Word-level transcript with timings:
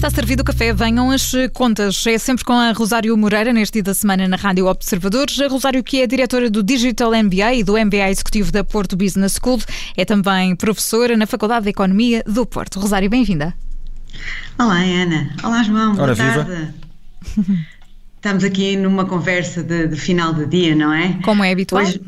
Está 0.00 0.08
servido 0.08 0.40
o 0.40 0.44
café, 0.44 0.72
venham 0.72 1.10
as 1.10 1.30
contas. 1.52 2.06
É 2.06 2.16
sempre 2.16 2.42
com 2.42 2.54
a 2.54 2.72
Rosário 2.72 3.14
Moreira, 3.18 3.52
neste 3.52 3.74
dia 3.74 3.82
da 3.82 3.92
semana 3.92 4.26
na 4.26 4.36
Rádio 4.36 4.64
Observadores. 4.64 5.38
A 5.38 5.46
Rosário, 5.46 5.84
que 5.84 6.00
é 6.00 6.06
diretora 6.06 6.48
do 6.48 6.62
Digital 6.62 7.10
MBA 7.10 7.56
e 7.56 7.62
do 7.62 7.74
MBA 7.74 8.08
Executivo 8.08 8.50
da 8.50 8.64
Porto 8.64 8.96
Business 8.96 9.38
School, 9.38 9.60
é 9.94 10.06
também 10.06 10.56
professora 10.56 11.18
na 11.18 11.26
Faculdade 11.26 11.64
de 11.64 11.68
Economia 11.68 12.24
do 12.26 12.46
Porto. 12.46 12.80
Rosário, 12.80 13.10
bem-vinda. 13.10 13.52
Olá, 14.58 14.78
Ana. 14.78 15.34
Olá, 15.44 15.62
João. 15.62 15.92
Boa 15.92 16.04
Ora, 16.04 16.16
tarde. 16.16 16.72
Viva. 17.36 17.60
Estamos 18.16 18.42
aqui 18.42 18.78
numa 18.78 19.04
conversa 19.04 19.62
de, 19.62 19.86
de, 19.86 19.96
final 19.96 20.32
de 20.32 20.46
dia, 20.46 20.74
não 20.74 20.94
é? 20.94 21.18
Como 21.22 21.44
é 21.44 21.52
habitual. 21.52 21.82
Hoje, 21.82 22.00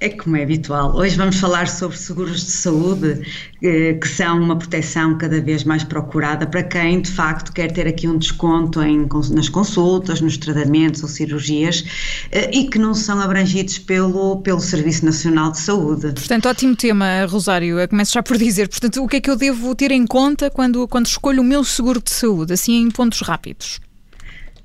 é 0.00 0.08
como 0.08 0.36
é 0.36 0.42
habitual. 0.42 0.94
Hoje 0.96 1.16
vamos 1.16 1.36
falar 1.36 1.68
sobre 1.68 1.96
seguros 1.96 2.44
de 2.44 2.50
saúde, 2.50 3.22
eh, 3.62 3.94
que 3.94 4.08
são 4.08 4.42
uma 4.42 4.56
proteção 4.56 5.16
cada 5.16 5.40
vez 5.40 5.62
mais 5.64 5.84
procurada 5.84 6.46
para 6.46 6.62
quem 6.64 7.00
de 7.00 7.10
facto 7.10 7.52
quer 7.52 7.72
ter 7.72 7.86
aqui 7.86 8.08
um 8.08 8.18
desconto 8.18 8.82
em, 8.82 9.08
nas 9.30 9.48
consultas, 9.48 10.20
nos 10.20 10.36
tratamentos 10.36 11.02
ou 11.02 11.08
cirurgias 11.08 11.84
eh, 12.32 12.50
e 12.52 12.68
que 12.68 12.78
não 12.78 12.92
são 12.92 13.20
abrangidos 13.20 13.78
pelo, 13.78 14.42
pelo 14.42 14.60
Serviço 14.60 15.04
Nacional 15.04 15.52
de 15.52 15.60
Saúde. 15.60 16.12
Portanto, 16.12 16.48
ótimo 16.48 16.74
tema, 16.74 17.24
Rosário. 17.26 17.78
Eu 17.78 17.88
começo 17.88 18.12
já 18.12 18.22
por 18.22 18.36
dizer, 18.36 18.68
portanto, 18.68 19.02
o 19.02 19.06
que 19.06 19.16
é 19.16 19.20
que 19.20 19.30
eu 19.30 19.36
devo 19.36 19.74
ter 19.74 19.92
em 19.92 20.06
conta 20.06 20.50
quando, 20.50 20.88
quando 20.88 21.06
escolho 21.06 21.40
o 21.40 21.44
meu 21.44 21.62
seguro 21.62 22.02
de 22.02 22.10
saúde, 22.10 22.52
assim 22.52 22.82
em 22.82 22.90
pontos 22.90 23.20
rápidos? 23.20 23.80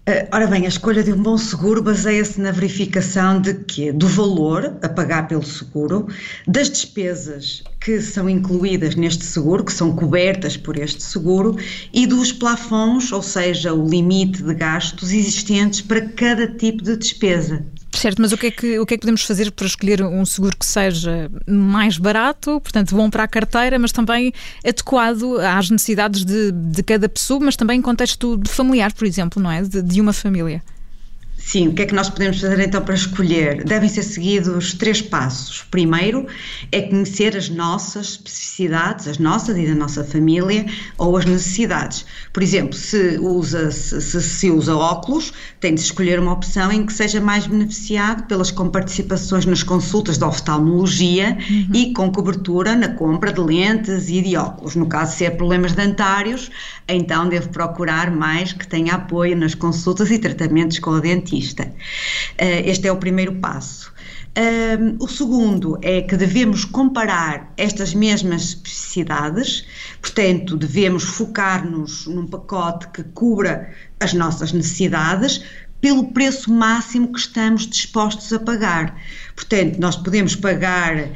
Eh, 0.10 0.28
ora 0.34 0.48
bem, 0.48 0.66
a 0.66 0.68
escolha 0.68 1.04
de 1.04 1.14
um 1.14 1.22
bom 1.22 1.38
seguro 1.38 1.84
baseia-se 1.84 2.42
na 2.42 2.50
verificação 2.50 3.40
de 3.40 3.54
quê? 3.54 3.92
Do 3.92 4.08
valor 4.08 4.76
a 4.82 4.90
pagar 4.90 5.28
pelo 5.28 5.46
seguro, 5.46 6.08
das 6.48 6.68
despesas 6.68 7.62
que 7.80 8.02
são 8.02 8.28
incluídas 8.28 8.96
neste 8.96 9.24
seguro, 9.24 9.64
que 9.64 9.72
são 9.72 9.96
cobertas 9.96 10.58
por 10.58 10.80
este 10.80 11.04
seguro, 11.04 11.56
e 11.94 12.08
dos 12.08 12.32
plafons, 12.32 13.12
ou 13.12 13.22
seja, 13.22 13.72
o 13.72 13.88
limite 13.88 14.42
de 14.42 14.56
gastos 14.56 15.12
existentes 15.12 15.82
para 15.82 16.02
cada 16.02 16.48
tipo 16.48 16.84
de 16.84 16.98
despesa. 16.98 17.64
Certo, 17.92 18.22
mas 18.22 18.32
o 18.32 18.38
que, 18.38 18.48
é 18.48 18.52
que, 18.52 18.80
o 18.80 18.86
que 18.86 18.94
é 18.94 18.98
que 18.98 19.02
podemos 19.02 19.24
fazer 19.24 19.52
para 19.52 19.66
escolher 19.66 20.04
um 20.04 20.24
seguro 20.26 20.56
que 20.56 20.66
seja 20.66 21.30
mais 21.48 21.98
barato, 21.98 22.62
portanto 22.62 22.96
bom 22.96 23.10
para 23.10 23.24
a 23.24 23.28
carteira, 23.28 23.80
mas 23.80 23.92
também 23.92 24.32
adequado 24.64 25.40
às 25.40 25.70
necessidades 25.70 26.24
de, 26.24 26.52
de 26.52 26.84
cada 26.84 27.10
pessoa, 27.10 27.40
mas 27.40 27.56
também 27.56 27.80
em 27.80 27.82
contexto 27.82 28.40
familiar, 28.48 28.94
por 28.94 29.06
exemplo, 29.06 29.42
não 29.42 29.52
é? 29.52 29.64
de, 29.64 29.82
de 29.82 30.00
uma 30.00 30.14
família? 30.14 30.62
Sim, 31.40 31.70
o 31.70 31.74
que 31.74 31.84
é 31.84 31.86
que 31.86 31.96
nós 31.96 32.10
podemos 32.10 32.42
fazer 32.42 32.60
então 32.60 32.82
para 32.82 32.94
escolher? 32.94 33.64
Devem 33.64 33.88
ser 33.88 34.04
seguidos 34.04 34.74
três 34.74 35.02
passos. 35.02 35.66
Primeiro 35.72 36.28
é 36.72 36.82
conhecer 36.82 37.36
as 37.36 37.50
nossas 37.50 38.10
especificidades, 38.10 39.08
as 39.08 39.18
nossas 39.18 39.58
e 39.58 39.66
da 39.66 39.74
nossa 39.74 40.04
família, 40.04 40.66
ou 40.98 41.16
as 41.18 41.26
necessidades. 41.26 42.06
Por 42.34 42.44
exemplo, 42.44 42.74
se 42.76 43.18
usa, 43.20 43.72
se, 43.72 44.22
se 44.22 44.52
usa 44.52 44.76
óculos, 44.76 45.34
tem 45.60 45.74
de 45.74 45.80
escolher 45.80 46.20
uma 46.20 46.34
opção 46.34 46.72
em 46.72 46.86
que 46.86 46.92
seja 46.92 47.22
mais 47.22 47.48
beneficiado 47.48 48.28
pelas 48.28 48.52
comparticipações 48.52 49.46
nas 49.46 49.64
consultas 49.64 50.18
de 50.18 50.26
oftalmologia 50.26 51.38
uhum. 51.50 51.70
e 51.74 51.94
com 51.94 52.12
cobertura 52.12 52.76
na 52.76 52.90
compra 52.90 53.32
de 53.32 53.40
lentes 53.40 54.10
e 54.10 54.22
de 54.22 54.36
óculos. 54.36 54.76
No 54.76 54.88
caso, 54.88 55.16
se 55.16 55.26
é 55.26 55.30
problemas 55.30 55.72
dentários, 55.72 56.52
então 56.88 57.30
deve 57.30 57.48
procurar 57.48 58.12
mais 58.12 58.52
que 58.52 58.68
tenha 58.68 58.96
apoio 58.96 59.38
nas 59.38 59.56
consultas 59.56 60.12
e 60.12 60.20
tratamentos 60.20 60.80
com 60.80 60.92
o 60.92 61.00
dentista 61.00 61.29
Eh, 62.38 62.70
este 62.70 62.88
é 62.88 62.92
o 62.92 62.98
primeiro 62.98 63.36
passo. 63.36 63.94
Um, 64.38 65.04
o 65.04 65.08
segundo 65.08 65.78
é 65.82 66.02
que 66.02 66.16
devemos 66.16 66.64
comparar 66.64 67.52
estas 67.58 67.94
mesmas 67.94 68.44
especificidades, 68.50 69.66
portanto, 70.02 70.56
devemos 70.56 71.04
focar-nos 71.04 72.06
num 72.06 72.28
pacote 72.28 72.88
que 72.90 73.04
cubra 73.04 73.74
as 74.00 74.14
nossas 74.14 74.54
necessidades, 74.54 75.44
pelo 75.82 76.06
preço 76.12 76.52
máximo 76.52 77.12
que 77.12 77.20
estamos 77.20 77.66
dispostos 77.66 78.32
a 78.34 78.40
pagar. 78.40 79.00
Portanto, 79.36 79.78
nós 79.80 79.96
podemos 79.96 80.36
pagar 80.36 80.98
uh, 80.98 81.12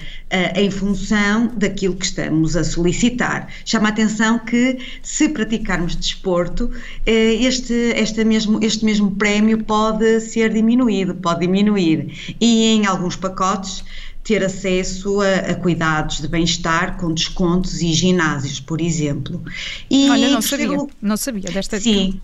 em 0.56 0.72
função 0.72 1.52
daquilo 1.58 1.96
que 1.96 2.06
estamos 2.06 2.56
a 2.56 2.64
solicitar. 2.64 3.50
Chama 3.66 3.90
a 3.90 3.92
atenção 3.92 4.40
que, 4.40 4.80
se 5.02 5.30
praticarmos 5.30 5.96
desporto, 5.96 6.66
uh, 6.66 6.72
este, 7.06 7.74
este, 7.74 8.24
mesmo, 8.24 8.64
este 8.64 8.86
mesmo 8.86 9.12
prémio 9.12 9.64
pode 9.64 10.22
ser 10.22 10.54
diminuído, 10.54 11.16
pode 11.16 11.42
diminuir. 11.42 12.36
E 12.40 12.66
em 12.68 12.86
alguns 12.86 13.18
pacotes, 13.18 13.84
ter 14.24 14.44
acesso 14.44 15.20
a, 15.22 15.52
a 15.52 15.56
cuidados 15.56 16.22
de 16.22 16.28
bem-estar 16.28 16.98
com 16.98 17.14
descontos 17.14 17.82
e 17.82 17.92
ginásios, 17.92 18.60
por 18.60 18.80
exemplo. 18.80 19.44
E 19.90 20.10
Olha, 20.10 20.30
não 20.30 20.42
sabia, 20.42 20.88
não 21.02 21.18
sabia 21.18 21.52
desta. 21.52 21.80
Sim. 21.80 22.22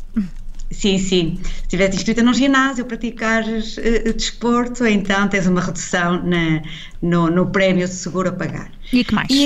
Sim, 0.72 1.00
sim. 1.00 1.40
Se 1.44 1.62
estiveres 1.64 1.96
inscrita 1.96 2.22
num 2.22 2.34
ginásio, 2.34 2.86
praticares 2.86 3.78
uh, 3.78 4.14
desporto, 4.14 4.86
então 4.86 5.28
tens 5.28 5.48
uma 5.48 5.62
redução 5.62 6.24
na, 6.24 6.62
no, 7.02 7.30
no 7.30 7.48
prémio 7.48 7.88
de 7.88 7.94
seguro 7.94 8.30
a 8.30 8.32
pagar. 8.32 8.72
E 8.94 9.04
que 9.04 9.14
mais? 9.14 9.30
E 9.30 9.46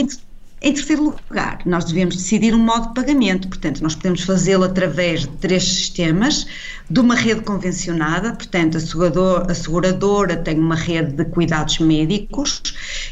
em, 0.62 0.74
terceiro 0.74 1.16
lugar, 1.30 1.60
nós 1.66 1.86
devemos 1.86 2.16
decidir 2.16 2.54
um 2.54 2.60
modo 2.60 2.90
de 2.90 2.94
pagamento, 2.94 3.48
portanto, 3.48 3.82
nós 3.82 3.96
podemos 3.96 4.24
fazê-lo 4.24 4.64
através 4.64 5.22
de 5.22 5.28
três 5.38 5.64
sistemas, 5.64 6.46
de 6.90 7.00
uma 7.00 7.16
rede 7.16 7.42
convencionada, 7.42 8.34
portanto, 8.34 8.78
a 8.78 8.80
seguradora, 8.80 9.52
a 9.52 9.56
seguradora 9.56 10.38
tem 10.38 10.60
uma 10.60 10.76
rede 10.76 11.14
de 11.14 11.26
cuidados 11.26 11.80
médicos 11.80 12.62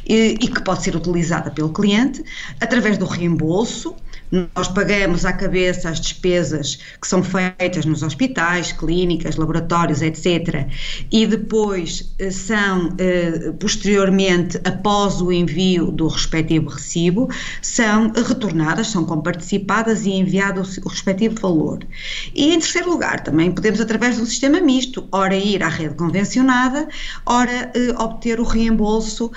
e, 0.06 0.38
e 0.40 0.48
que 0.48 0.62
pode 0.64 0.84
ser 0.84 0.96
utilizada 0.96 1.50
pelo 1.52 1.70
cliente, 1.70 2.24
através 2.60 2.98
do 2.98 3.06
reembolso, 3.06 3.96
nós 4.32 4.68
pagamos 4.70 5.26
à 5.26 5.34
cabeça 5.34 5.90
as 5.90 6.00
despesas 6.00 6.80
que 7.02 7.08
são 7.08 7.22
feitas 7.22 7.86
nos 7.86 8.02
hospitais, 8.02 8.72
clínicas, 8.72 9.36
laboratórios, 9.36 10.02
etc. 10.02 10.68
E 11.12 11.28
depois 11.28 12.14
eh, 12.18 12.32
são, 12.32 12.96
eh, 12.98 13.52
posteriormente, 13.60 14.60
após 14.64 15.22
o 15.22 15.32
envio 15.32 15.92
do 15.92 16.08
respectivo 16.08 16.70
recibo, 16.70 17.30
são 17.62 18.12
retornadas, 18.12 18.88
são 18.88 19.04
comparticipadas 19.04 20.06
e 20.06 20.12
enviado 20.12 20.62
o 20.62 20.88
respectivo 20.88 21.40
valor. 21.42 21.80
E 22.34 22.54
em 22.54 22.60
terceiro 22.60 22.90
lugar, 22.90 23.22
também 23.22 23.52
podemos, 23.52 23.82
através 23.82 24.16
de 24.16 24.22
um 24.22 24.26
sistema 24.26 24.62
misto, 24.62 25.08
ora 25.12 25.36
ir 25.36 25.62
à 25.62 25.68
rede 25.68 25.96
convencionada, 25.96 26.88
ora 27.26 27.72
eh, 27.76 27.94
obter 27.98 28.40
o 28.40 28.44
reembolso 28.44 29.32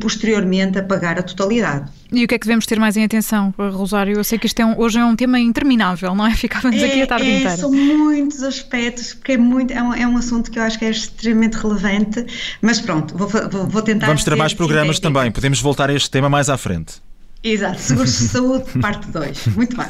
posteriormente 0.00 0.78
a 0.78 0.82
pagar 0.82 1.18
a 1.18 1.22
totalidade. 1.22 1.90
E 2.12 2.24
o 2.24 2.28
que 2.28 2.34
é 2.34 2.38
que 2.38 2.46
devemos 2.46 2.66
ter 2.66 2.78
mais 2.78 2.96
em 2.96 3.04
atenção, 3.04 3.52
Rosário? 3.56 4.16
Eu 4.16 4.24
sei 4.24 4.38
que 4.38 4.46
isto 4.46 4.60
é 4.60 4.66
um, 4.66 4.78
hoje 4.78 4.98
é 4.98 5.04
um 5.04 5.16
tema 5.16 5.40
interminável, 5.40 6.14
não 6.14 6.26
é? 6.26 6.34
Ficávamos 6.36 6.80
é, 6.80 6.86
aqui 6.86 7.02
a 7.02 7.06
tarde 7.06 7.26
é, 7.26 7.36
inteira. 7.36 7.56
São 7.56 7.72
muitos 7.72 8.42
aspectos, 8.42 9.14
porque 9.14 9.32
é, 9.32 9.38
muito, 9.38 9.72
é 9.72 9.82
um, 9.82 9.94
é, 9.94 10.06
um, 10.06 10.16
assunto 10.16 10.50
que 10.50 10.58
eu 10.58 10.62
acho 10.62 10.78
que 10.78 10.84
é 10.84 10.90
extremamente 10.90 11.54
relevante, 11.54 12.24
mas 12.60 12.80
pronto, 12.80 13.16
vou, 13.16 13.28
vou, 13.28 13.66
vou 13.66 13.82
tentar. 13.82 14.06
Vamos 14.06 14.24
ter 14.24 14.36
mais 14.36 14.54
programas 14.54 15.00
também, 15.00 15.30
podemos 15.30 15.60
voltar 15.60 15.90
a 15.90 15.94
este 15.94 16.10
tema 16.10 16.28
mais 16.28 16.48
à 16.48 16.56
frente. 16.56 17.00
Exato, 17.42 17.80
seguros 17.80 18.12
de 18.18 18.28
saúde, 18.28 18.78
parte 18.80 19.10
2. 19.10 19.48
Muito 19.48 19.76
bem. 19.76 19.88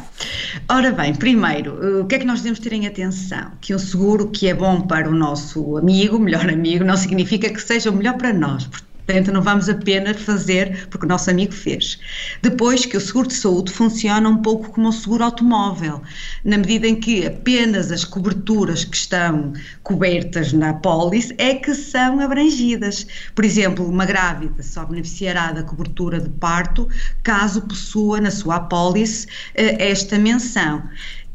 Ora 0.69 0.91
bem, 0.93 1.15
primeiro, 1.15 2.01
o 2.01 2.07
que 2.07 2.15
é 2.15 2.19
que 2.19 2.25
nós 2.25 2.39
devemos 2.39 2.61
ter 2.61 2.73
em 2.73 2.87
atenção? 2.87 3.51
Que 3.61 3.75
um 3.75 3.79
seguro 3.79 4.29
que 4.29 4.49
é 4.49 4.55
bom 4.55 4.81
para 4.81 5.09
o 5.09 5.13
nosso 5.13 5.77
amigo, 5.77 6.19
melhor 6.19 6.49
amigo, 6.49 6.85
não 6.85 6.97
significa 6.97 7.51
que 7.51 7.61
seja 7.61 7.91
o 7.91 7.93
melhor 7.93 8.17
para 8.17 8.33
nós. 8.33 8.65
Portanto, 8.65 8.92
não 9.21 9.43
vamos 9.43 9.69
apenas 9.69 10.21
fazer 10.23 10.87
porque 10.89 11.05
o 11.05 11.09
nosso 11.09 11.31
amigo 11.31 11.53
fez. 11.53 11.99
Depois 12.41 12.87
que 12.87 12.97
o 12.97 13.01
seguro 13.01 13.29
de 13.29 13.35
saúde 13.35 13.73
funciona 13.73 14.29
um 14.29 14.39
pouco 14.39 14.71
como 14.71 14.89
o 14.89 14.93
seguro 14.93 15.25
automóvel, 15.25 16.03
na 16.45 16.59
medida 16.59 16.87
em 16.87 16.97
que 16.97 17.27
apenas 17.27 17.91
as 17.93 18.05
coberturas 18.05 18.85
que 18.85 18.97
estão 18.97 19.53
cobertas 19.83 20.53
na 20.53 20.75
pólice 20.75 21.35
é 21.39 21.55
que 21.55 21.75
são 21.75 22.21
abrangidas. 22.21 23.07
Por 23.35 23.45
exemplo, 23.45 23.87
uma 23.87 24.07
grávida 24.07 24.63
só 24.63 24.85
beneficiará 24.85 25.53
da 25.53 25.63
cobertura 25.63 26.21
de 26.21 26.29
parto 26.29 26.89
caso 27.23 27.63
possua 27.63 28.21
na 28.21 28.31
sua 28.31 28.57
apólice 28.57 29.27
eh, 29.55 29.91
esta 29.91 30.19
menção. 30.19 30.83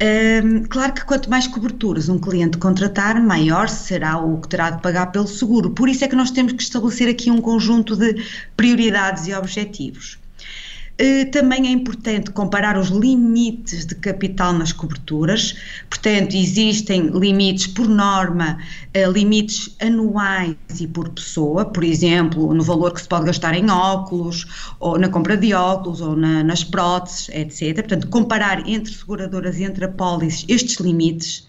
Um, 0.00 0.62
claro 0.62 0.94
que 0.94 1.04
quanto 1.04 1.28
mais 1.28 1.48
coberturas 1.48 2.08
um 2.08 2.20
cliente 2.20 2.56
contratar, 2.58 3.20
maior 3.20 3.68
será 3.68 4.16
o 4.18 4.40
que 4.40 4.48
terá 4.48 4.70
de 4.70 4.80
pagar 4.80 5.06
pelo 5.10 5.26
seguro. 5.26 5.70
Por 5.70 5.88
isso 5.88 6.04
é 6.04 6.08
que 6.08 6.14
nós 6.14 6.30
temos 6.30 6.52
que 6.52 6.62
estabelecer 6.62 7.08
aqui 7.08 7.30
um 7.30 7.40
conjunto 7.40 7.96
de 7.96 8.14
prioridades 8.56 9.26
e 9.26 9.34
objetivos. 9.34 10.18
Eh, 11.00 11.26
também 11.26 11.68
é 11.68 11.70
importante 11.70 12.32
comparar 12.32 12.76
os 12.76 12.88
limites 12.88 13.86
de 13.86 13.94
capital 13.94 14.52
nas 14.52 14.72
coberturas, 14.72 15.54
portanto, 15.88 16.34
existem 16.34 17.06
limites 17.10 17.68
por 17.68 17.88
norma, 17.88 18.58
eh, 18.92 19.08
limites 19.08 19.76
anuais 19.80 20.56
e 20.80 20.88
por 20.88 21.08
pessoa, 21.10 21.64
por 21.66 21.84
exemplo, 21.84 22.52
no 22.52 22.64
valor 22.64 22.92
que 22.92 23.00
se 23.00 23.08
pode 23.08 23.26
gastar 23.26 23.54
em 23.54 23.70
óculos, 23.70 24.74
ou 24.80 24.98
na 24.98 25.08
compra 25.08 25.36
de 25.36 25.54
óculos, 25.54 26.00
ou 26.00 26.16
na, 26.16 26.42
nas 26.42 26.64
próteses, 26.64 27.28
etc. 27.28 27.76
Portanto, 27.76 28.08
comparar 28.08 28.68
entre 28.68 28.92
seguradoras 28.92 29.56
e 29.56 29.62
entre 29.62 29.84
apólices 29.84 30.44
estes 30.48 30.78
limites 30.80 31.46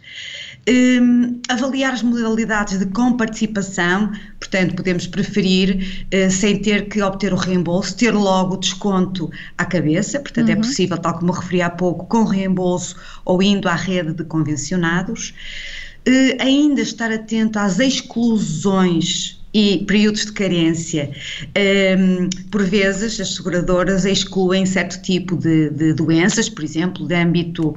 Um, 0.70 1.42
avaliar 1.50 1.94
as 1.94 2.04
modalidades 2.04 2.78
de 2.78 2.86
comparticipação, 2.88 4.12
portanto, 4.40 4.76
podemos 4.76 5.08
preferir, 5.08 6.06
uh, 6.14 6.30
sem 6.30 6.62
ter 6.62 6.88
que 6.88 7.02
obter 7.02 7.34
o 7.34 7.36
reembolso, 7.36 7.98
ter 7.98 8.12
logo 8.12 8.54
o 8.54 8.58
desconto 8.58 9.32
à 9.58 9.66
cabeça, 9.66 10.20
portanto, 10.20 10.50
é 10.50 10.54
uhum. 10.54 10.60
é 10.60 10.62
possível, 10.62 10.98
tal 10.98 11.18
como 11.18 11.32
referi 11.32 11.64
há 11.64 11.72
pouco, 11.72 12.06
com 12.06 12.24
reembolso 12.24 12.96
ou 13.26 13.42
indo 13.42 13.68
à 13.68 13.74
rede 13.74 14.14
de 14.14 14.24
convencionados. 14.24 15.34
Uh, 16.08 16.38
ainda 16.40 16.82
estar 16.82 17.12
atento 17.12 17.58
às 17.58 17.80
exclusões 17.80 19.40
e 19.54 19.84
períodos 19.88 20.26
de 20.26 20.34
carência. 20.34 21.12
Um, 21.98 22.30
por 22.52 22.64
vezes, 22.64 23.20
as 23.20 23.36
seguradoras 23.36 24.06
excluem 24.06 24.66
certo 24.66 25.02
tipo 25.02 25.36
de, 25.36 25.72
de 25.72 25.94
doenças, 25.94 26.48
por 26.48 26.64
exemplo, 26.64 27.08
de 27.08 27.16
âmbito 27.16 27.76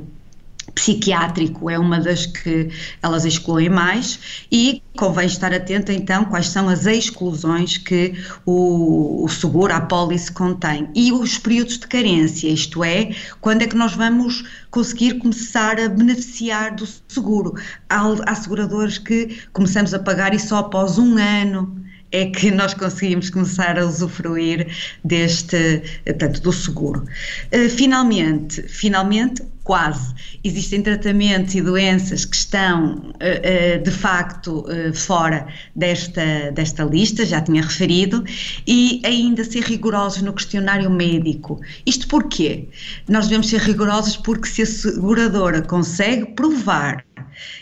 psiquiátrico 0.75 1.69
é 1.69 1.79
uma 1.79 2.01
das 2.01 2.27
que 2.27 2.71
elas 3.03 3.25
excluem 3.25 3.69
mais 3.69 4.45
e 4.51 4.83
convém 4.97 5.27
estar 5.27 5.53
atento 5.53 5.93
então 5.93 6.25
quais 6.25 6.49
são 6.49 6.69
as 6.69 6.87
exclusões 6.87 7.79
que 7.79 8.15
o, 8.47 9.25
o 9.25 9.29
seguro, 9.29 9.73
a 9.73 9.81
pólice 9.81 10.31
contém 10.31 10.89
e 10.95 11.13
os 11.13 11.39
períodos 11.39 11.79
de 11.79 11.87
carência, 11.87 12.49
isto 12.49 12.83
é, 12.85 13.15
quando 13.41 13.63
é 13.63 13.67
que 13.67 13.77
nós 13.77 13.95
vamos 13.95 14.45
conseguir 14.71 15.19
começar 15.19 15.79
a 15.79 15.89
beneficiar 15.89 16.75
do 16.75 16.87
seguro. 17.09 17.55
Há, 17.89 18.03
há 18.27 18.35
seguradoras 18.35 18.99
que 18.99 19.39
começamos 19.53 19.93
a 19.93 19.99
pagar 19.99 20.35
e 20.35 20.39
só 20.39 20.59
após 20.59 20.99
um 20.99 21.17
ano 21.19 21.83
é 22.13 22.27
que 22.27 22.51
nós 22.51 22.75
conseguimos 22.75 23.31
começar 23.31 23.79
a 23.79 23.87
usufruir 23.87 24.69
deste, 25.03 25.83
tanto 26.19 26.41
do 26.43 26.53
seguro. 26.53 27.05
Uh, 27.53 27.69
finalmente, 27.71 28.63
finalmente, 28.69 29.43
quase, 29.65 30.13
existem 30.45 30.83
tratamentos 30.83 31.55
e 31.55 31.63
doenças 31.63 32.25
que 32.25 32.37
estão 32.37 32.95
uh, 32.97 33.79
uh, 33.79 33.83
de 33.83 33.91
facto 33.91 34.65
fora 34.93 35.47
desta, 35.75 36.51
desta 36.53 36.85
lista, 36.85 37.25
já 37.25 37.41
tinha 37.41 37.63
referido, 37.63 38.25
e 38.67 39.01
ainda 39.05 39.45
ser 39.45 39.63
rigorosos 39.63 40.23
no 40.23 40.33
questionário 40.33 40.91
médico. 40.91 41.61
Isto 41.87 42.07
porquê? 42.09 42.69
Nós 43.09 43.27
devemos 43.27 43.49
ser 43.49 43.61
rigorosos 43.61 44.17
porque 44.17 44.49
se 44.49 44.63
a 44.63 44.67
seguradora 44.67 45.63
consegue 45.63 46.27
provar 46.35 47.05
eh, 47.15 47.62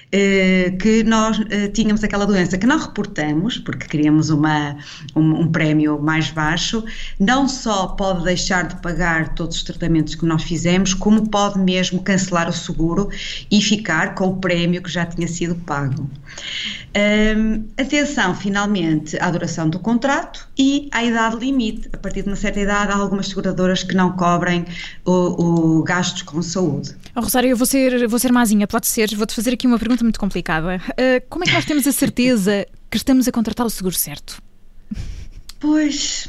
que 0.81 1.05
nós 1.05 1.41
eh, 1.51 1.69
tínhamos 1.69 2.03
aquela 2.03 2.27
doença 2.27 2.59
que 2.59 2.67
não 2.67 2.79
reportamos, 2.79 3.59
porque 3.59 3.87
queríamos 3.87 4.29
uma, 4.31 4.77
um, 5.15 5.43
um, 5.43 5.49
prémio 5.53 6.01
mais 6.01 6.31
baixo, 6.31 6.85
não 7.19 7.49
só 7.49 7.89
pode 7.89 8.25
deixar 8.25 8.67
de 8.67 8.81
pagar 8.83 9.35
todos 9.35 9.57
os 9.59 9.62
tratamentos 9.62 10.17
que 10.17 10.27
nós 10.27 10.43
fizemos, 10.43 10.95
como 10.95 11.29
pode 11.29 11.59
mesmo 11.61 12.03
cancelar 12.03 12.49
o 12.49 12.53
seguro 12.53 13.09
e 13.51 13.62
ficar 13.62 14.15
com 14.15 14.29
o 14.29 14.37
prémio 14.39 14.83
que 14.83 14.91
já 14.91 15.07
tinha 15.07 15.29
sido 15.29 15.55
pago. 15.55 16.11
Um, 16.97 17.67
atenção, 17.81 18.35
finalmente, 18.35 19.17
à 19.21 19.31
duração 19.31 19.69
do 19.71 19.79
contrato 19.79 20.49
e 20.59 20.89
à 20.91 21.05
idade 21.05 21.37
limite. 21.37 21.89
A 21.93 21.97
partir 21.97 22.23
de 22.23 22.29
uma 22.29 22.37
certa 22.37 22.59
idade, 22.59 22.91
há 22.91 22.97
algumas 22.97 23.29
seguradoras 23.29 23.85
que 23.85 23.95
não 23.95 24.12
cobrem 24.12 24.65
o, 25.05 25.79
o 25.79 25.83
gastos 25.85 26.23
com 26.23 26.43
saúde. 26.43 26.97
Oh, 27.15 27.21
Rosário, 27.21 27.51
eu 27.51 27.57
vou 27.57 27.67
ser, 27.67 28.09
vou 28.09 28.19
ser 28.19 28.33
mazinha, 28.33 28.67
pode 28.67 28.89
ser. 28.89 29.15
Vou-te 29.15 29.35
fazer 29.35 29.53
aqui 29.53 29.69
uma 29.69 29.79
pergunta 29.79 30.00
muito 30.02 30.20
complicada. 30.20 30.76
Uh, 30.91 31.26
como 31.29 31.44
é 31.44 31.47
que 31.47 31.52
nós 31.52 31.64
temos 31.64 31.87
a 31.87 31.93
certeza 31.93 32.67
que 32.91 32.97
estamos 32.97 33.29
a 33.29 33.32
contratar 33.32 33.67
o 33.67 33.70
seguro 33.70 33.94
certo? 33.94 34.43
Pois, 35.58 36.29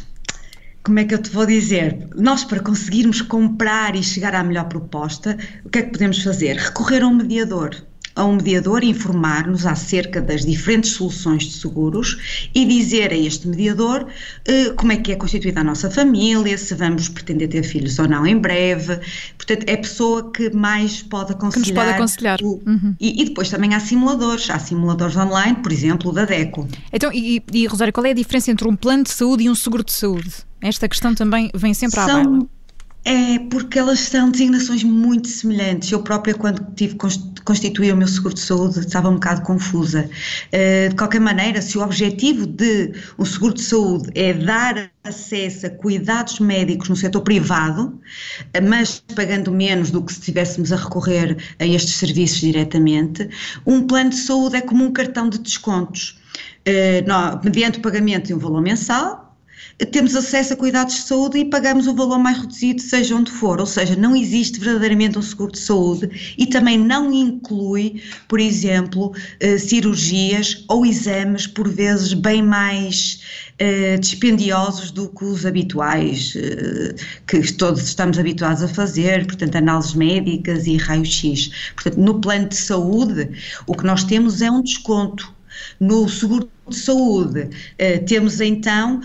como 0.83 0.99
é 0.99 1.05
que 1.05 1.13
eu 1.13 1.21
te 1.21 1.29
vou 1.29 1.45
dizer? 1.45 2.07
Nós, 2.15 2.43
para 2.43 2.59
conseguirmos 2.59 3.21
comprar 3.21 3.95
e 3.95 4.03
chegar 4.03 4.35
à 4.35 4.43
melhor 4.43 4.65
proposta, 4.65 5.37
o 5.63 5.69
que 5.69 5.79
é 5.79 5.81
que 5.83 5.91
podemos 5.91 6.21
fazer? 6.23 6.57
Recorrer 6.57 7.03
a 7.03 7.07
um 7.07 7.15
mediador 7.15 7.75
a 8.21 8.25
um 8.25 8.35
mediador 8.35 8.83
informar-nos 8.83 9.65
acerca 9.65 10.21
das 10.21 10.45
diferentes 10.45 10.91
soluções 10.91 11.43
de 11.43 11.53
seguros 11.53 12.49
e 12.53 12.63
dizer 12.65 13.11
a 13.11 13.15
este 13.15 13.47
mediador 13.47 14.03
uh, 14.03 14.75
como 14.75 14.91
é 14.91 14.97
que 14.97 15.11
é 15.11 15.15
constituída 15.15 15.61
a 15.61 15.63
nossa 15.63 15.89
família, 15.89 16.55
se 16.57 16.75
vamos 16.75 17.09
pretender 17.09 17.49
ter 17.49 17.63
filhos 17.63 17.97
ou 17.97 18.07
não 18.07 18.25
em 18.25 18.37
breve. 18.37 18.99
Portanto, 19.35 19.65
é 19.67 19.73
a 19.73 19.77
pessoa 19.77 20.31
que 20.31 20.51
mais 20.51 21.01
pode 21.01 21.31
aconselhar. 21.31 21.63
Que 21.63 21.71
nos 21.71 21.79
pode 21.79 21.89
aconselhar. 21.89 22.39
O, 22.43 22.61
uhum. 22.65 22.95
e, 22.99 23.21
e, 23.21 23.25
depois 23.25 23.49
também 23.49 23.73
há 23.73 23.79
simuladores, 23.79 24.49
há 24.51 24.59
simuladores 24.59 25.17
online, 25.17 25.55
por 25.55 25.71
exemplo, 25.71 26.11
o 26.11 26.13
da 26.13 26.25
DECO. 26.25 26.67
Então, 26.93 27.11
e, 27.11 27.41
e 27.51 27.65
Rosário, 27.65 27.91
qual 27.91 28.05
é 28.05 28.11
a 28.11 28.13
diferença 28.13 28.51
entre 28.51 28.67
um 28.67 28.75
plano 28.75 29.03
de 29.03 29.11
saúde 29.11 29.45
e 29.45 29.49
um 29.49 29.55
seguro 29.55 29.83
de 29.83 29.93
saúde? 29.93 30.31
Esta 30.61 30.87
questão 30.87 31.15
também 31.15 31.49
vem 31.55 31.73
sempre 31.73 31.99
à 31.99 32.05
São, 32.05 32.23
baila. 32.23 32.47
É 33.03 33.39
porque 33.49 33.79
elas 33.79 33.99
são 33.99 34.29
designações 34.29 34.83
muito 34.83 35.27
semelhantes. 35.27 35.91
Eu 35.91 36.03
própria, 36.03 36.35
quando 36.35 36.63
tive 36.75 36.95
constituir 37.43 37.91
o 37.91 37.97
meu 37.97 38.07
seguro 38.07 38.35
de 38.35 38.41
saúde, 38.41 38.79
estava 38.79 39.09
um 39.09 39.15
bocado 39.15 39.41
confusa. 39.41 40.07
Uh, 40.47 40.89
de 40.89 40.95
qualquer 40.95 41.19
maneira, 41.19 41.63
se 41.63 41.79
o 41.79 41.81
objetivo 41.81 42.45
de 42.45 42.93
um 43.17 43.25
seguro 43.25 43.55
de 43.55 43.61
saúde 43.61 44.11
é 44.13 44.33
dar 44.33 44.91
acesso 45.03 45.65
a 45.65 45.69
cuidados 45.71 46.39
médicos 46.39 46.89
no 46.89 46.95
setor 46.95 47.21
privado, 47.21 47.99
mas 48.69 49.03
pagando 49.15 49.51
menos 49.51 49.89
do 49.89 50.03
que 50.03 50.13
se 50.13 50.19
estivéssemos 50.19 50.71
a 50.71 50.75
recorrer 50.75 51.37
a 51.57 51.65
estes 51.65 51.95
serviços 51.95 52.39
diretamente, 52.39 53.27
um 53.65 53.81
plano 53.87 54.11
de 54.11 54.17
saúde 54.17 54.57
é 54.57 54.61
como 54.61 54.85
um 54.85 54.91
cartão 54.93 55.27
de 55.27 55.39
descontos. 55.39 56.19
Não, 57.07 57.41
mediante 57.43 57.79
o 57.79 57.81
pagamento 57.81 58.27
de 58.27 58.35
um 58.35 58.37
valor 58.37 58.61
mensal, 58.61 59.30
temos 59.91 60.15
acesso 60.15 60.53
a 60.53 60.55
cuidados 60.55 60.95
de 60.95 61.01
saúde 61.01 61.39
e 61.39 61.45
pagamos 61.45 61.87
o 61.87 61.95
valor 61.95 62.19
mais 62.19 62.37
reduzido, 62.37 62.81
seja 62.81 63.15
onde 63.15 63.31
for. 63.31 63.59
Ou 63.59 63.65
seja, 63.65 63.95
não 63.95 64.15
existe 64.15 64.59
verdadeiramente 64.59 65.17
um 65.17 65.21
seguro 65.21 65.51
de 65.51 65.59
saúde 65.59 66.35
e 66.37 66.45
também 66.45 66.77
não 66.77 67.11
inclui, 67.11 68.01
por 68.27 68.39
exemplo, 68.39 69.13
eh, 69.39 69.57
cirurgias 69.57 70.63
ou 70.67 70.85
exames, 70.85 71.47
por 71.47 71.67
vezes, 71.67 72.13
bem 72.13 72.43
mais 72.43 73.21
eh, 73.59 73.97
dispendiosos 73.97 74.91
do 74.91 75.09
que 75.09 75.23
os 75.23 75.45
habituais, 75.45 76.33
eh, 76.35 76.95
que 77.27 77.53
todos 77.53 77.81
estamos 77.83 78.19
habituados 78.19 78.63
a 78.63 78.67
fazer, 78.67 79.25
portanto, 79.25 79.55
análises 79.55 79.93
médicas 79.93 80.67
e 80.67 80.77
raio-x. 80.77 81.51
Portanto, 81.75 81.97
no 81.97 82.19
plano 82.19 82.47
de 82.49 82.55
saúde, 82.55 83.29
o 83.65 83.75
que 83.75 83.85
nós 83.85 84.03
temos 84.03 84.41
é 84.41 84.51
um 84.51 84.61
desconto 84.61 85.40
no 85.79 86.07
seguro 86.07 86.49
de 86.67 86.75
saúde, 86.75 87.41
uh, 87.41 88.05
temos 88.05 88.39
então 88.39 89.01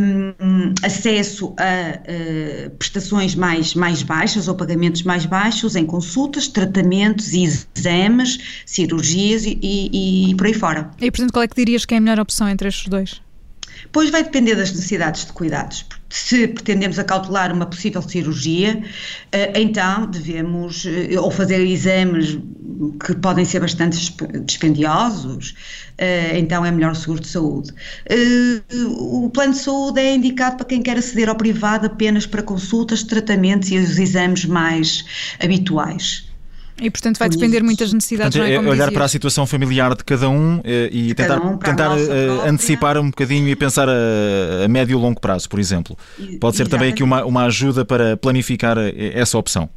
um, 0.00 0.74
acesso 0.82 1.54
a 1.58 1.98
uh, 1.98 2.70
prestações 2.76 3.34
mais, 3.34 3.74
mais 3.74 4.02
baixas 4.02 4.48
ou 4.48 4.54
pagamentos 4.54 5.02
mais 5.02 5.26
baixos 5.26 5.76
em 5.76 5.84
consultas, 5.84 6.48
tratamentos, 6.48 7.32
exames, 7.32 8.62
cirurgias 8.66 9.44
e, 9.44 9.58
e, 9.62 10.30
e 10.30 10.34
por 10.34 10.46
aí 10.46 10.54
fora. 10.54 10.90
E, 11.00 11.10
portanto, 11.10 11.32
qual 11.32 11.42
é 11.42 11.48
que 11.48 11.56
dirias 11.56 11.84
que 11.84 11.94
é 11.94 11.98
a 11.98 12.00
melhor 12.00 12.20
opção 12.20 12.48
entre 12.48 12.68
estes 12.68 12.88
dois? 12.88 13.20
Pois 13.92 14.10
vai 14.10 14.22
depender 14.22 14.54
das 14.54 14.70
necessidades 14.70 15.26
de 15.26 15.32
cuidados. 15.32 15.84
Se 16.08 16.48
pretendemos 16.48 16.98
acautelar 16.98 17.52
uma 17.52 17.66
possível 17.66 18.00
cirurgia, 18.02 18.82
eh, 19.32 19.52
então 19.60 20.06
devemos 20.06 20.86
ou 21.20 21.30
fazer 21.30 21.60
exames 21.60 22.38
que 23.04 23.14
podem 23.14 23.44
ser 23.44 23.60
bastante 23.60 24.14
dispendiosos, 24.44 25.54
eh, 25.98 26.38
então 26.38 26.64
é 26.64 26.70
melhor 26.70 26.92
o 26.92 26.94
seguro 26.94 27.20
de 27.20 27.28
saúde. 27.28 27.72
Eh, 28.06 28.60
o 28.98 29.30
plano 29.32 29.52
de 29.52 29.58
saúde 29.58 30.00
é 30.00 30.14
indicado 30.14 30.56
para 30.56 30.66
quem 30.66 30.82
quer 30.82 30.98
aceder 30.98 31.28
ao 31.28 31.36
privado 31.36 31.86
apenas 31.86 32.26
para 32.26 32.42
consultas, 32.42 33.02
tratamentos 33.02 33.70
e 33.70 33.78
os 33.78 33.98
exames 33.98 34.44
mais 34.44 35.04
habituais. 35.42 36.26
E, 36.80 36.90
portanto, 36.90 37.18
vai 37.18 37.28
depender 37.28 37.62
muito 37.62 37.78
das 37.78 37.92
necessidades. 37.92 38.36
Portanto, 38.36 38.52
é, 38.52 38.56
é 38.56 38.68
olhar 38.68 38.90
para 38.90 39.04
a 39.04 39.08
situação 39.08 39.46
familiar 39.46 39.94
de 39.94 40.02
cada 40.02 40.28
um 40.28 40.60
eh, 40.64 40.88
e 40.90 41.14
tentar, 41.14 41.38
um, 41.40 41.56
tentar 41.56 41.92
antecipar 42.46 42.98
um 42.98 43.10
bocadinho 43.10 43.48
e 43.48 43.54
pensar 43.54 43.88
a, 43.88 44.64
a 44.64 44.68
médio 44.68 44.98
e 44.98 45.00
longo 45.00 45.20
prazo, 45.20 45.48
por 45.48 45.60
exemplo. 45.60 45.96
Pode 46.40 46.56
ser 46.56 46.62
Exatamente. 46.62 46.70
também 46.70 46.88
aqui 46.90 47.02
uma, 47.04 47.24
uma 47.24 47.44
ajuda 47.44 47.84
para 47.84 48.16
planificar 48.16 48.76
essa 48.78 49.38
opção. 49.38 49.70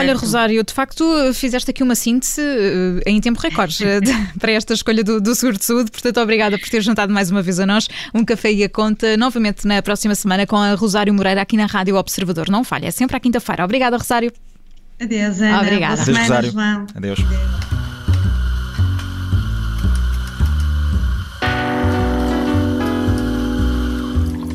Olha, 0.00 0.14
Rosário, 0.14 0.62
de 0.62 0.72
facto 0.72 1.04
fizeste 1.34 1.70
aqui 1.70 1.82
uma 1.82 1.94
síntese 1.94 2.40
uh, 2.40 3.00
em 3.06 3.20
tempo 3.20 3.40
recorde 3.40 3.84
uh, 3.84 4.00
para 4.38 4.52
esta 4.52 4.74
escolha 4.74 5.02
do, 5.02 5.20
do 5.20 5.34
seguro 5.34 5.58
de 5.58 5.64
saúde, 5.64 5.90
portanto, 5.90 6.20
obrigada 6.20 6.58
por 6.58 6.68
ter 6.68 6.80
juntado 6.80 7.12
mais 7.12 7.30
uma 7.30 7.42
vez 7.42 7.58
a 7.60 7.66
nós 7.66 7.88
um 8.14 8.24
café 8.24 8.52
e 8.52 8.64
a 8.64 8.68
conta, 8.68 9.16
novamente 9.16 9.66
na 9.66 9.82
próxima 9.82 10.14
semana 10.14 10.46
com 10.46 10.56
a 10.56 10.74
Rosário 10.74 11.12
Moreira 11.12 11.42
aqui 11.42 11.56
na 11.56 11.66
Rádio 11.66 11.96
Observador. 11.96 12.48
Não 12.48 12.64
falha, 12.64 12.86
é 12.86 12.90
sempre 12.90 13.16
à 13.16 13.20
quinta-feira. 13.20 13.64
Obrigada, 13.64 13.96
Rosário. 13.96 14.32
Adeus, 15.00 15.40
Ana. 15.40 15.60
Obrigada. 15.60 16.02
Adeus, 16.02 16.18
Rosário. 16.18 16.52
Adeus. 16.94 17.20
Adeus. 17.20 17.85